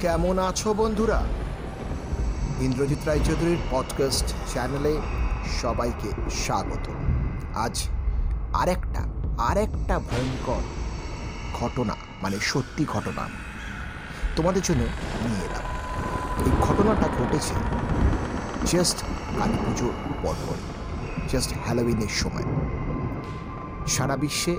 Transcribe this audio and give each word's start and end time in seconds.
কেমন 0.00 0.38
আছো 0.38 0.74
বন্ধুরা? 0.74 1.22
ইন্দ্রজিৎ 2.60 2.98
রায়চৌধুরীর 3.06 3.56
পডকাস্ট 3.70 4.34
চ্যানেলে 4.52 5.00
সবাইকে 5.62 6.08
স্বাগত। 6.30 6.88
আজ 7.54 7.88
আরেকটা 8.52 9.02
আরেকটা 9.38 9.98
ভয়ঙ্কর 9.98 10.62
ঘটনা 11.60 11.94
মানে 12.22 12.36
সত্যি 12.40 12.84
ঘটনা 12.84 13.28
তোমাদের 14.36 14.62
জন্য 14.62 14.82
নিয়ে 15.24 15.44
এলাম। 15.44 15.64
এই 16.46 16.50
ঘটনাটা 16.60 17.08
ঘটেছে 17.18 17.54
জাস্ট 18.76 18.98
কালী 19.38 19.58
পুজোর 19.66 19.92
পরপর 20.22 20.56
জাস্ট 21.28 21.50
হ্যালোউইনের 21.64 22.08
সময়। 22.08 22.44
সারা 23.86 24.16
বিশ্বে 24.16 24.58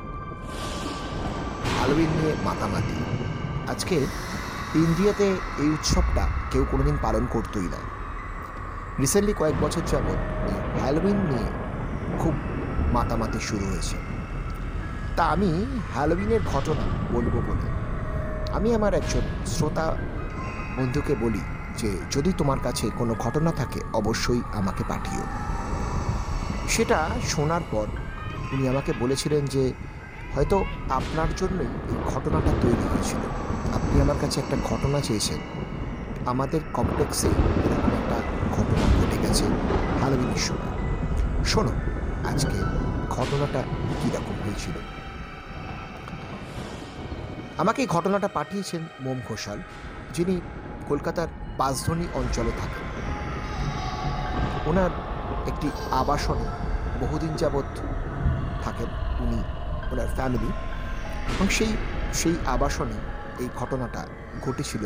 হ্যালোউইন 1.77 2.09
নিয়ে 2.09 2.35
মাতামাতি। 2.43 2.97
আজকে 3.71 4.05
ইন্ডিয়াতে 4.75 5.35
এই 5.59 5.69
উৎসবটা 5.69 6.27
কেউ 6.51 6.65
কোনোদিন 6.71 6.97
পালন 7.01 7.27
করতোই 7.31 7.63
না। 7.63 7.77
রিসেন্টলি 8.99 9.33
কয়েক 9.33 9.55
বছর 9.61 9.81
যাবৎ 9.91 10.19
এই 10.47 10.79
হ্যালোউইন 10.79 11.17
নিয়ে 11.17 11.47
খুব 12.19 12.33
মাতামাতি 12.93 13.39
শুরু 13.39 13.65
হয়েছে। 13.65 13.95
তা 15.15 15.23
আমি 15.25 15.65
হ্যালোউইনের 15.93 16.39
ঘটনা 16.53 16.81
বলব 17.11 17.35
বলে। 17.47 17.67
আমি 18.53 18.75
আমার 18.75 18.93
একজন 18.93 19.21
শ্রোতা 19.45 19.97
বন্ধুকে 20.77 21.15
বলি 21.21 21.41
যে, 21.77 21.97
যদি 22.11 22.33
তোমার 22.37 22.59
কাছে 22.59 22.89
কোনো 22.97 23.15
ঘটনা 23.19 23.51
থাকে, 23.51 23.81
অবশ্যই 23.93 24.41
আমাকে 24.53 24.83
পাঠিও। 24.87 25.21
সেটা 26.69 27.09
শোনার 27.27 27.61
পর 27.71 27.87
উনি 28.51 28.69
আমাকে 28.69 28.93
বলেছিলেন 28.99 29.45
যে, 29.45 29.73
হয়তো 30.35 30.65
আপনার 30.89 31.27
জন্যই 31.37 31.65
এই 31.65 31.95
ঘটনাটা 32.05 32.51
তৈরি 32.61 32.85
হয়েছিল। 32.91 33.50
আমার 34.01 34.15
কাছে 34.21 34.39
একটা 34.39 34.57
ঘটনা 34.63 34.99
চেয়েছেন। 35.01 35.37
আমাদের 36.25 36.61
কমপ্লেক্সে 36.73 37.27
এরকম 37.27 37.91
একটা 37.99 38.17
ঘটনা 38.51 38.85
ঘটে 38.99 39.27
গেছে 39.27 39.45
হ্যালোউইনের 39.99 40.37
সময় 40.37 40.71
শোনো, 41.45 41.71
আজকে 42.27 42.57
ঘটনাটা 43.09 43.63
কীরকম 44.03 44.35
হয়েছিল? 44.45 44.73
আমাকে 47.57 47.81
এই 47.81 47.87
ঘটনাটা 47.87 48.27
পাঠিয়েছেন 48.27 48.81
মোম 49.01 49.21
ঘোষাল, 49.29 49.59
যিনি 50.13 50.41
কলকাতার 50.87 51.27
বাসধনী 51.57 52.05
অঞ্চলে 52.13 52.51
থাকেন। 52.51 52.85
ওনার 54.69 54.89
একটি 55.47 55.69
আবাসনে 55.91 56.45
বহুদিন 56.99 57.35
যাবৎ 57.35 57.79
থাকেন 58.63 58.87
উনি, 59.19 59.43
ওনার 59.91 60.07
ফ্যামিলি। 60.15 60.49
এবং 61.31 61.47
সেই 61.49 61.77
সেই 62.13 62.35
আবাসনে 62.45 63.10
এই 63.41 63.49
ঘটনাটা 63.59 64.01
ঘটেছিল 64.45 64.83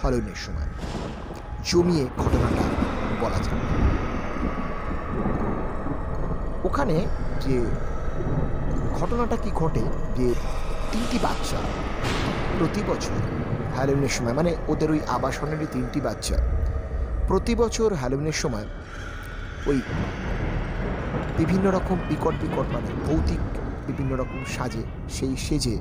হলনের 0.00 0.38
সময়। 0.44 0.70
জমিয়ে 1.70 2.04
ঘটনাটা 2.22 2.64
বলা 3.22 3.38
যায়। 3.44 3.60
ওখানে 6.68 6.96
যে 7.44 7.56
ঘটনাটা 8.98 9.36
কি 9.44 9.50
ঘটে, 9.60 9.82
যে 10.18 10.26
তিনটি 10.92 11.18
বাচ্চা 11.26 11.58
প্রতি 12.58 12.82
বছর 12.90 13.18
হ্যালোউইনের 13.76 14.12
সময় 14.16 14.34
মানে 14.40 14.50
ওদের 14.72 14.88
ওই 14.94 15.00
আবাসনেরই 15.16 15.68
তিনটি 15.72 16.00
বাচ্চা 16.06 16.36
প্রতি 17.28 17.52
বছর 17.62 17.88
হ্যালোউইনের 18.00 18.38
সময় 18.42 18.66
ওই 19.70 19.78
বিভিন্ন 21.38 21.66
রকম 21.76 21.96
বিকট 22.08 22.34
বিকট 22.42 22.66
মানে 22.74 22.90
ভৌতিক 23.06 23.42
বিভিন্ন 23.88 24.12
রকম 24.22 24.40
সাজে, 24.56 24.82
সেই 25.16 25.34
সেজে 25.46 25.76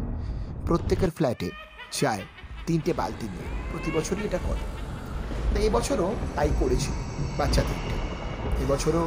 প্রত্যেকের 0.68 1.12
ফ্ল্যাটে 1.18 1.50
যায় 2.02 2.24
তিনটে 2.68 2.92
বালতি 3.00 3.26
নিয়ে। 3.34 3.48
প্রতি 3.72 3.90
বছরই 3.96 4.24
এটা 4.30 4.40
করে। 4.48 4.64
তো 5.54 5.58
এবছরও 5.68 6.10
তাই 6.36 6.50
করেছিল 6.60 6.96
বাচ্চা 7.38 7.62
তিনটে 7.70 7.96
এবছরও 8.64 9.04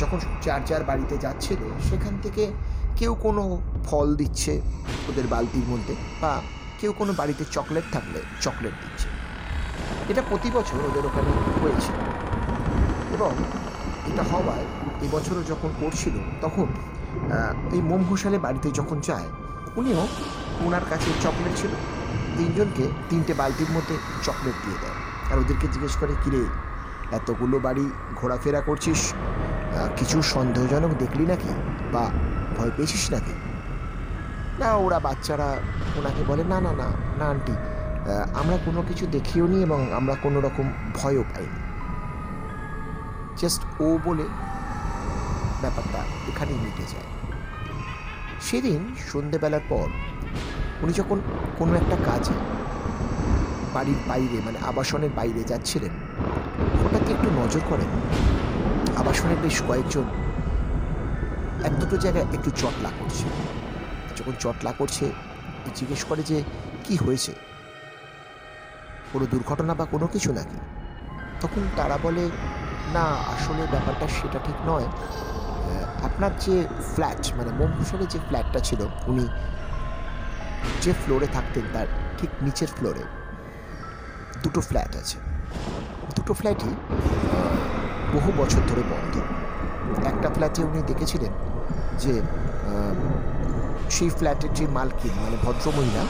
যখন 0.00 0.18
যার 0.44 0.62
যার 0.68 0.82
বাড়িতে 0.90 1.14
যাচ্ছিল, 1.24 1.60
সেখান 1.88 2.14
থেকে 2.24 2.42
কেউ 2.98 3.12
কোনো 3.26 3.42
ফল 3.86 4.06
দিচ্ছে 4.20 4.52
ওদের 5.08 5.26
বালতির 5.32 5.66
মধ্যে 5.72 5.94
বা 6.22 6.32
কেউ 6.80 6.92
কোনো 7.00 7.12
বাড়িতে 7.20 7.44
চকলেট 7.56 7.86
থাকলে 7.92 8.18
চকলেট 8.40 8.74
দিচ্ছে। 8.82 9.08
এটা 10.10 10.22
প্রতি 10.30 10.48
বছর 10.50 10.78
ওদের 10.88 11.04
ওখানে 11.08 11.30
হয়েছে। 11.62 11.92
এবং 13.14 13.30
এটা 14.10 14.22
হওয়ায় 14.30 14.66
এবছরও 15.06 15.42
যখন 15.42 15.70
করছিল, 15.80 16.16
তখন 16.44 16.66
এই 17.76 17.82
মোম 17.90 18.02
ঘোষালে 18.08 18.38
বাড়িতে 18.38 18.68
যখন 18.70 18.98
যায়, 19.08 19.28
উনিও 19.78 20.02
ওনার 20.66 20.84
কাছে 20.90 21.08
চকলেট 21.24 21.54
ছিল। 21.60 21.72
তিনজনকে 22.38 22.84
তিনটে 23.10 23.32
বালতির 23.40 23.70
মধ্যে 23.76 23.94
চকলেট 24.26 24.56
দিয়ে 24.64 24.78
দেয়। 24.82 24.96
আর 25.30 25.36
ওদেরকে 25.42 25.66
জিজ্ঞেস 25.72 25.94
করে, 26.00 26.14
কিরে, 26.22 26.42
এতগুলো 27.18 27.56
বাড়ি 27.66 27.84
ঘোরাফেরা 28.18 28.60
করছিস? 28.68 29.00
কিছু 29.98 30.16
সন্দেহজনক 30.34 30.92
দেখলি 31.02 31.24
নাকি? 31.32 31.52
বা 31.92 32.04
ভয় 32.56 32.72
পেয়েছিস 32.76 33.04
নাকি? 33.14 33.34
না, 34.60 34.68
ওরা 34.84 34.98
বাচ্চারা 35.06 35.48
ওনাকে 35.98 36.22
বলে, 36.30 36.42
না 36.52 36.58
না 36.66 36.72
না 36.80 36.88
না, 37.18 37.26
আন্টি 37.32 37.54
আমরা 38.40 38.56
কোনো 38.66 38.80
কিছু 38.88 39.04
দেখিও 39.16 39.44
নি 39.52 39.58
এবং 39.66 39.80
আমরা 39.98 40.14
কোনো 40.24 40.38
রকম 40.46 40.66
ভয়ও 40.98 41.24
পাইনি। 41.32 41.60
জাস্ট 43.40 43.62
ও 43.86 43.88
বলে 44.06 44.26
ব্যাপারটা 45.62 46.00
এখানেই 46.30 46.58
মিটে 46.64 46.84
যায়। 46.92 47.08
সেদিন 48.46 48.80
সন্ধেবেলার 49.10 49.64
পর 49.68 49.86
উনি 50.82 50.92
যখন 50.92 51.18
কোনো 51.58 51.72
একটা 51.74 51.96
কাজে 52.06 52.36
বাড়ির 53.74 54.00
বাইরে 54.08 54.38
মানে 54.46 54.58
আবাসনের 54.70 55.12
বাইরে 55.16 55.42
যাচ্ছিলেন, 55.44 55.92
হঠাৎ 56.82 57.04
একটু 57.14 57.28
নজর 57.40 57.62
করেন। 57.68 57.90
আবাসনের 58.96 59.38
বেশ 59.42 59.56
কয়েকজন 59.68 60.06
এক 61.64 61.74
দুটো 61.80 61.96
জায়গায় 61.96 62.26
একটু 62.36 62.50
চটলা 62.50 62.90
করছে। 62.98 63.26
যখন 64.16 64.34
চটলা 64.40 64.72
করছে 64.72 65.04
জিজ্ঞেস 65.76 66.02
করে 66.04 66.22
যে, 66.22 66.38
কি 66.84 66.94
হয়েছে? 66.96 67.32
কোনো 69.12 69.24
দুর্ঘটনা 69.26 69.74
বা 69.74 69.84
কোনো 69.84 70.06
কিছু 70.06 70.30
নাকি? 70.32 70.58
তখন 71.40 71.62
তারা 71.76 71.98
বলে, 72.02 72.24
না, 72.92 73.04
আসলে 73.34 73.62
ব্যাপারটা 73.70 74.06
সেটা 74.08 74.38
ঠিক 74.46 74.58
নয়। 74.66 74.88
আপনার 76.04 76.30
যে 76.44 76.54
ফ্ল্যাট 76.94 77.22
মানে 77.36 77.50
মোমঘোষালের 77.58 78.08
যে 78.08 78.18
ফ্ল্যাটটা 78.28 78.60
ছিল, 78.60 78.80
উনি 79.06 79.24
যে 80.82 80.92
ফ্লোরে 80.92 81.26
থাকতেন 81.26 81.62
তার 81.72 81.86
ঠিক 82.18 82.30
নিচের 82.42 82.68
ফ্লোরে 82.76 83.04
দুটো 84.42 84.60
ফ্ল্যাট 84.60 84.96
আছে। 84.96 85.18
দুটো 86.16 86.34
ফ্ল্যাটই 86.34 86.74
বহু 88.12 88.32
বছর 88.36 88.60
ধরে 88.68 88.82
বন্ধ। 88.92 89.14
একটা 90.06 90.28
ফ্ল্যাটে 90.30 90.62
উনি 90.62 90.82
দেখেছিলেন 90.82 91.32
যে 91.98 92.22
সেই 93.90 94.08
ফ্ল্যাটের 94.08 94.52
যে 94.52 94.66
মালকিন 94.66 95.12
মানে 95.24 95.36
ভদ্রমহিলা, 95.42 96.04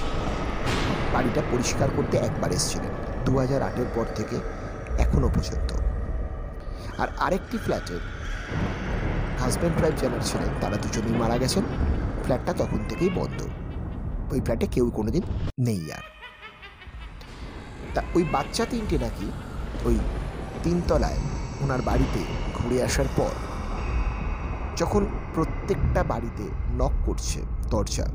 বাড়িটা 1.13 1.43
পরিষ্কার 1.51 1.89
করতে 1.97 2.17
একবার 2.17 2.53
এসেছিলেন 2.53 2.93
দু 3.25 3.39
হাজার 3.39 3.63
আটের 3.63 3.87
পর 3.95 4.07
থেকে 4.15 4.37
এখনও 4.99 5.29
পর্যন্ত। 5.29 5.73
আর 6.99 7.09
আরেকটি 7.19 7.59
ফ্ল্যাটের 7.59 8.01
হাজব্যান্ড 9.41 9.81
ওয়াইফ 9.81 10.01
যারা 10.01 10.19
ছিলেন, 10.25 10.53
তারা 10.61 10.77
দুজনেই 10.77 11.13
মারা 11.13 11.39
গেছেন। 11.39 11.65
ফ্ল্যাটটা 12.25 12.53
তখন 12.53 12.81
থেকেই 12.89 13.11
বন্ধ। 13.15 13.48
ওই 14.33 14.41
ফ্ল্যাটে 14.41 14.67
কেউ 14.67 14.91
কোনোদিন 14.91 15.23
নেই 15.59 15.83
আর। 15.97 16.05
তা 17.95 18.01
ওই 18.15 18.25
বাচ্চা 18.33 18.65
তিনটে 18.65 18.99
নাকি 18.99 19.27
ওই 19.85 19.97
তিনতলায় 20.63 21.21
ওনার 21.63 21.83
বাড়িতে 21.83 22.21
ঘুরে 22.55 22.79
আসার 22.83 23.09
পর 23.17 23.33
যখন 24.77 25.07
প্রত্যেকটা 25.35 26.03
বাড়িতে 26.03 26.45
নক 26.79 26.95
করছে 27.07 27.41
দরজা 27.71 28.07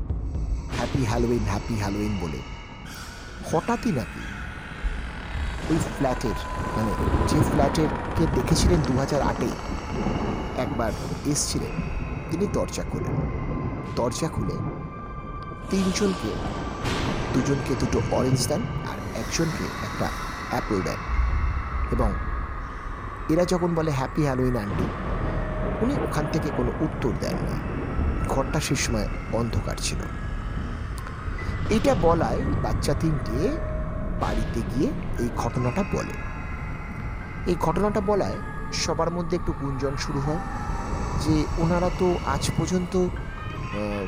হ্যাপি 0.76 1.02
হ্যালোউইন 1.04 1.44
হ্যাপি 1.52 1.74
হ্যালোইন 1.74 2.14
বলে, 2.20 2.40
হঠাৎই 3.50 3.92
নাকি 3.92 4.22
ওই 5.70 5.78
ফ্ল্যাটের 5.96 6.38
মানে 6.76 6.92
যে 7.28 7.38
ফ্ল্যাটের 7.50 7.90
কে 8.16 8.24
দেখেছিলেন 8.34 8.80
দু 8.88 8.92
হাজার 8.98 9.22
আটে, 9.22 9.50
একবার 10.56 10.92
এসছিলেন, 11.26 11.74
তিনি 12.30 12.44
দরজা 12.52 12.84
খুলেন। 12.92 13.14
দরজা 13.96 14.28
খুলে 14.28 14.56
তিনজনকে। 15.70 16.30
দুজনকে 17.34 17.74
দুটো 17.80 17.98
অরেঞ্জ 18.16 18.40
দেন 18.48 18.62
আর 18.90 18.98
একজনকে 19.20 19.64
একটা 19.86 20.06
অ্যাপেল 20.50 20.82
দেন। 20.82 21.00
এবং 21.94 22.10
এরা 23.32 23.44
যখন 23.44 23.74
বলে 23.74 23.90
হ্যাপি 23.90 24.22
হ্যালোইন 24.22 24.56
আন্টি 24.56 24.86
উনি 25.82 25.94
ওখান 26.06 26.24
থেকে 26.32 26.48
কোনো 26.56 26.70
উত্তর 26.80 27.12
দেন 27.20 27.36
না। 27.48 27.56
ঘরটা 28.28 28.60
সে 28.60 28.74
সময় 28.76 29.08
অন্ধকার 29.32 29.76
ছিল। 29.76 30.00
এটা 31.76 31.94
বলায় 31.94 32.40
বাচ্চা 32.62 32.94
তিনটে 32.94 33.38
বাড়িতে 34.20 34.60
গিয়ে 34.70 34.88
এই 35.22 35.28
ঘটনাটা 35.36 35.82
বলে। 35.92 36.14
এই 37.50 37.56
ঘটনাটা 37.60 38.00
বলায় 38.00 38.38
সবার 38.72 39.10
মধ্যে 39.10 39.36
একটু 39.36 39.52
গুঞ্জন 39.60 39.96
শুরু 39.96 40.20
হয় 40.20 40.42
যে 41.24 41.44
ওনারা 41.58 41.90
তো 41.98 42.06
আজ 42.26 42.50
পর্যন্ত 42.56 43.08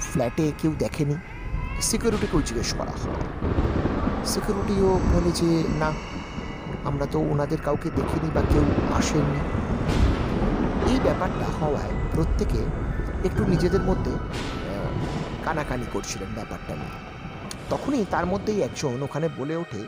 ফ্ল্যাটে 0.01 0.53
কেউ 0.59 0.73
দেখেনি। 0.79 1.17
সিকিউরিটিকেও 1.81 2.43
জিজ্ঞেস 2.43 2.75
করা 2.75 2.91
হয়। 2.91 3.15
সিকিউরিটিও 4.25 5.01
বলে 5.13 5.31
যে, 5.31 5.65
না, 5.79 5.93
আমরা 6.85 7.07
তো 7.07 7.19
ওনাদের 7.19 7.59
কাউকে 7.65 7.91
দেখিনি 7.97 8.31
বা 8.35 8.41
কেউ 8.41 8.65
আসেননি। 8.95 9.41
এই 10.93 11.01
ব্যাপারটা 11.03 11.47
হওয়ায় 11.61 11.91
প্রত্যেকে 12.13 12.59
একটু 13.25 13.45
নিজেদের 13.45 13.81
মধ্যে 13.81 14.11
কানাকানি 15.45 15.87
করছিলেন 15.93 16.29
ব্যাপারটা 16.35 16.75
নিয়ে। 16.75 16.97
তখনই 17.71 18.05
তার 18.11 18.27
মধ্যেই 18.27 18.63
একজন 18.63 19.03
ওখানে 19.03 19.29
বলে 19.37 19.57
ওঠে 19.57 19.87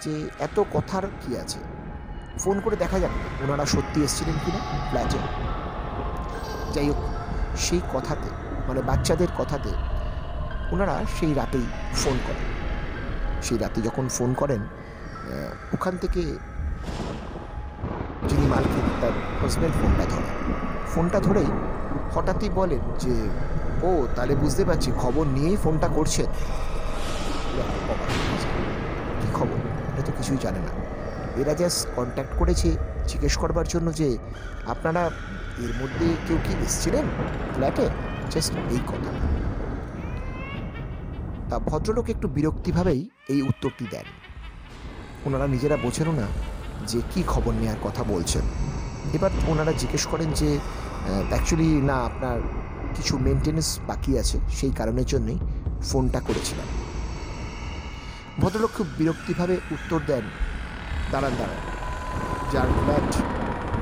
যে, 0.00 0.30
এত 0.38 0.62
কথার 0.72 1.02
কি 1.22 1.36
আছে? 1.36 1.58
ফোন 2.38 2.60
করে 2.60 2.76
দেখা 2.76 2.98
যাক, 2.98 3.10
ওনারা 3.42 3.66
সত্যি 3.66 4.02
এসেছিলেন 4.02 4.34
কিনা 4.44 4.58
ফ্ল্যাটে? 4.90 5.18
যাই 6.72 6.88
হোক, 6.88 6.96
সেই 7.56 7.80
কথাতে 7.92 8.28
মানে 8.68 8.82
বাচ্চাদের 8.82 9.28
কথাতে 9.38 9.68
ওনারা 10.72 10.94
সেই 11.20 11.34
রাতেই 11.34 11.66
ফোন 11.94 12.18
করেন। 12.26 12.48
সেই 13.42 13.58
রাতে 13.58 13.82
যখন 13.82 14.08
ফোন 14.08 14.34
করেন 14.34 14.60
ওখান 15.72 15.96
থেকে 15.96 16.22
যিনি 18.28 18.46
মালকিন 18.46 18.86
তার 19.00 19.14
হাজব্যান্ড 19.42 19.76
ফোনটা 19.82 20.04
ধরেন। 20.04 20.52
ফোনটা 20.86 21.20
ধরেই 21.20 21.50
হঠাৎই 22.14 22.48
বলেন 22.48 22.80
যে, 22.98 23.14
ও, 23.86 24.06
তাহলে 24.16 24.34
বুঝতে 24.34 24.64
পারছি, 24.64 24.92
খবর 24.98 25.26
নিয়েই 25.26 25.56
ফোনটা 25.56 25.88
করছেন। 25.88 26.26
কি 29.20 29.28
খবর? 29.34 29.58
এটা 29.92 30.02
তো 30.06 30.12
কিছুই 30.18 30.36
জানে 30.40 30.58
না। 30.58 30.72
এরা 31.40 31.54
জাস্ট 31.54 31.88
কন্ট্যাক্ট 31.96 32.32
করেছে, 32.38 32.76
জিজ্ঞেস 33.08 33.36
করবার 33.36 33.68
জন্য 33.68 33.92
যে, 33.94 34.18
আপনারা 34.66 35.10
এর 35.58 35.72
মধ্যে 35.82 36.06
কেউ 36.28 36.38
কি 36.44 36.52
এসেছিলেন 36.52 37.04
ফ্ল্যাটে 37.54 37.88
জাস্ট 38.30 38.52
এই 38.70 38.78
কথা। 38.86 39.31
তা 41.52 41.58
ভদ্রলোক 41.58 42.06
একটু 42.10 42.26
বিরক্তিভাবেই 42.28 43.00
এই 43.28 43.40
উত্তরটি 43.42 43.84
দেন। 43.90 44.06
ওনারা 45.26 45.46
নিজেরা 45.46 45.76
বোঝেনও 45.76 46.12
না 46.12 46.26
যে 46.86 46.98
কি 47.12 47.22
খবর 47.26 47.52
নেওয়ার 47.60 47.80
কথা 47.82 48.02
বলছেন। 48.04 48.44
এবার 49.16 49.30
ওনারা 49.48 49.72
জিজ্ঞেস 49.72 50.06
করেন 50.06 50.30
যে 50.40 50.58
অ্যাকচুয়ালি 51.30 51.68
না, 51.90 51.96
আপনার 52.08 52.38
কিছু 52.96 53.18
মেনটেনেন্স 53.18 53.80
বাকি 53.86 54.18
আছে, 54.18 54.36
সেই 54.58 54.72
কারণের 54.78 55.04
জন্যই 55.04 55.38
ফোনটা 55.88 56.20
করেছিলাম। 56.20 56.68
ভদ্রলোক 58.40 58.70
খুব 58.76 58.86
বিরক্তিভাবে 58.98 59.54
উত্তর 59.70 60.00
দেন, 60.06 60.24
দাঁড়ান 61.12 61.34
দাঁড়ান। 61.38 61.60
যার 62.52 62.68
ফ্ল্যাট 62.78 63.10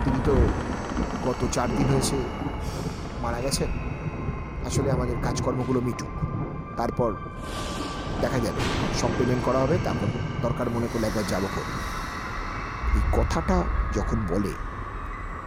তিনি 0.05 0.21
তো 0.25 0.35
গত 1.27 1.41
চার 1.53 1.69
দিন 1.77 1.87
হয়েছে 1.93 2.17
মারা 3.23 3.41
গেছেন। 3.41 3.71
আসলে 4.67 4.89
আমাদের 4.91 5.17
কাজকর্মগুলো 5.23 5.81
মিটুক। 5.81 6.13
তারপর 6.77 7.11
দেখা 8.21 8.39
যাবে। 8.39 8.61
সব 9.01 9.11
পেমেন্ট 9.19 9.43
করা 9.45 9.59
হবে, 9.59 9.79
তারপর 9.85 10.09
দরকার 10.43 10.71
মনে 10.71 10.87
করলে 10.93 11.07
একবার 11.07 11.27
যাব 11.29 11.45
করে 11.55 11.73
এই 12.97 13.03
কথাটা 13.13 13.57
যখন 13.95 14.19
বলে, 14.29 14.53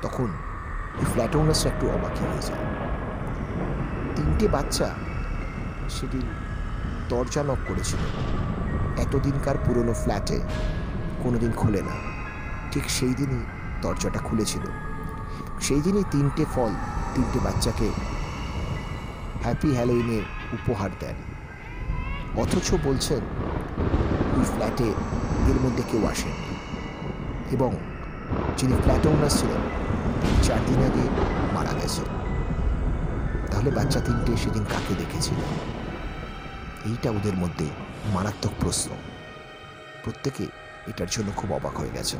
তখন 0.01 0.29
ফ্ল্যাট 1.13 1.35
ওনার্সরা 1.35 1.69
একটু 1.71 1.85
অবাকি 1.89 2.23
হয়ে 2.25 2.43
যায় 2.49 2.63
তিনটে 4.15 4.47
বাচ্চা 4.47 4.87
সেদিন 5.89 6.25
দরজা 7.09 7.43
নক 7.43 7.59
করেছিল। 7.67 8.01
এতদিনকার 9.03 9.57
পুরনো 9.65 9.93
ফ্ল্যাটে 9.93 10.37
কোনোদিন 11.23 11.51
খোলে 11.51 11.81
না। 11.81 11.95
ঠিক 12.71 12.85
সেই 12.89 13.13
দিনই 13.13 13.43
দরজাটা 13.81 14.19
খুলেছিল। 14.19 14.65
সেই 15.61 15.81
দিনই 15.81 16.03
তিনটে 16.11 16.45
ফল, 16.55 16.71
তিনটে 17.13 17.39
বাচ্চাকে 17.39 17.89
হ্যাপি 19.43 19.69
হ্যালোইনে 19.75 20.19
উপহার 20.53 20.89
দেন। 20.99 21.15
অথচ 22.41 22.73
বলছেন 22.83 23.19
ওই 24.37 24.43
ফ্ল্যাটে 24.43 24.87
এর 25.51 25.61
মধ্যে 25.61 25.83
কেউ 25.91 26.07
আসেননি 26.07 26.55
এবং 27.51 27.75
যিনি 28.57 28.73
ফ্ল্যাট 28.81 29.07
ওনার 29.07 29.29
ছিলেন 29.29 29.61
চার 30.43 30.59
দিন 30.65 30.77
আগে 30.77 31.03
মারা 31.53 31.73
গেছে 31.73 32.01
তাহলে 33.51 33.71
বাচ্চা 33.71 33.99
তিনটে 33.99 34.37
সেদিন 34.37 34.63
কাকে 34.63 34.93
দেখেছিল? 34.95 35.35
এইটা 36.85 37.11
ওদের 37.11 37.33
মধ্যে 37.33 37.65
মারাত্মক 38.13 38.51
প্রশ্ন। 38.59 38.91
প্রত্যেকে 40.03 40.43
এটার 40.87 41.07
জন্য 41.11 41.31
খুব 41.35 41.53
অবাক 41.53 41.79
হয়ে 41.79 41.89
গেছেন। 41.93 42.19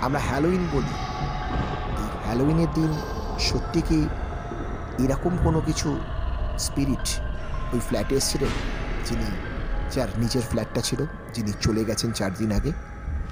আমরা 0.00 0.18
হ্যালোইন 0.18 0.68
বলি। 0.72 0.94
হ্যালোইনের 2.24 2.68
দিন 2.74 2.92
সত্যি 3.38 3.82
কি 3.88 4.08
এরকম 5.04 5.30
কোনো 5.44 5.60
কিছু 5.60 6.00
স্পিরিট 6.68 7.06
ওই 7.72 7.80
ফ্ল্যাটে 7.88 8.14
এসেছিলেন, 8.14 8.52
যিনি, 9.06 9.28
যার 9.94 10.10
নিজের 10.18 10.44
ফ্ল্যাটটা 10.50 10.80
ছিল, 10.80 11.00
যিনি 11.34 11.52
চলে 11.60 11.82
গেছেন 11.84 12.10
চার 12.12 12.32
দিন 12.38 12.50
আগে। 12.52 12.72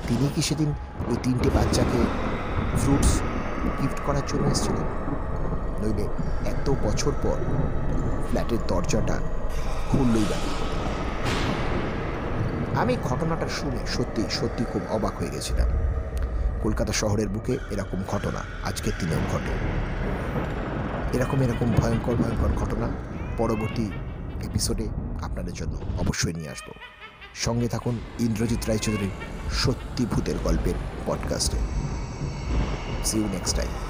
তিনি 0.08 0.26
কি 0.34 0.42
সেদিন 0.42 0.70
ওই 1.08 1.16
তিনটে 1.22 1.48
বাচ্চাকে 1.54 2.00
ফ্রুটস 2.80 3.12
গিফট 3.82 3.98
করার 4.06 4.26
জন্য 4.26 4.44
এসেছিলেন? 4.46 4.86
নইলে 5.80 6.04
এত 6.48 6.66
বছর 6.82 7.12
পর 7.22 7.38
ফ্ল্যাটের 8.28 8.62
দরজাটা 8.68 9.16
খুললই 9.90 10.24
বা 10.30 10.38
আমি 12.80 12.94
ঘটনাটা 13.04 13.46
শুনে 13.48 13.80
সত্যি 13.96 14.22
সত্যি 14.30 14.62
খুব 14.72 14.82
অবাক 14.90 15.14
হয়ে 15.18 15.30
গেছিলাম। 15.30 15.68
কলকাতা 16.62 16.92
শহরের 16.92 17.28
বুকে 17.28 17.54
এরকম 17.70 17.98
ঘটনা 18.08 18.40
আজকের 18.64 18.94
দিনেও 19.00 19.22
ঘটে। 19.32 19.54
এরকম 21.16 21.38
এরকম 21.42 21.68
ভয়ঙ্কর 21.78 22.14
ভয়ঙ্কর 22.22 22.52
ঘটনা 22.60 22.86
পরবর্তী 23.40 23.86
এপিসোডে 24.44 24.86
আপনাদের 25.22 25.52
জন্য 25.52 25.74
অবশ্যই 25.98 26.32
নিয়ে 26.32 26.50
আসব। 26.50 26.68
সঙ্গে 27.34 27.68
থাকুন 27.68 27.94
ইন্দ্রজিৎ 28.18 28.62
রায়চৌধুরীর 28.66 29.14
সত্যি 29.54 30.02
ভূতের 30.06 30.38
গল্পের 30.44 30.76
পডকাস্টে 31.06 31.60
সি 33.04 33.16
ইউ 33.18 33.26
নেক্সট 33.32 33.56
টাইম 33.56 33.89